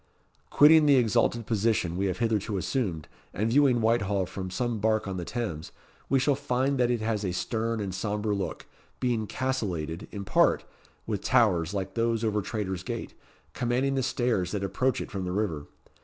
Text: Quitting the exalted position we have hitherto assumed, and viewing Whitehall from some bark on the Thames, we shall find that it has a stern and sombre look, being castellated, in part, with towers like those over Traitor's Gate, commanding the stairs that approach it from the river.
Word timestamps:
Quitting 0.49 0.87
the 0.87 0.95
exalted 0.95 1.45
position 1.45 1.95
we 1.95 2.07
have 2.07 2.17
hitherto 2.17 2.57
assumed, 2.57 3.07
and 3.35 3.51
viewing 3.51 3.81
Whitehall 3.81 4.25
from 4.25 4.49
some 4.49 4.79
bark 4.79 5.07
on 5.07 5.17
the 5.17 5.25
Thames, 5.25 5.71
we 6.09 6.17
shall 6.17 6.33
find 6.33 6.79
that 6.79 6.89
it 6.89 7.01
has 7.01 7.23
a 7.23 7.31
stern 7.31 7.79
and 7.79 7.93
sombre 7.93 8.33
look, 8.33 8.65
being 8.99 9.27
castellated, 9.27 10.07
in 10.11 10.25
part, 10.25 10.65
with 11.05 11.21
towers 11.21 11.75
like 11.75 11.93
those 11.93 12.23
over 12.23 12.41
Traitor's 12.41 12.81
Gate, 12.81 13.13
commanding 13.53 13.93
the 13.93 14.01
stairs 14.01 14.53
that 14.53 14.63
approach 14.63 15.01
it 15.01 15.11
from 15.11 15.23
the 15.23 15.31
river. 15.31 15.67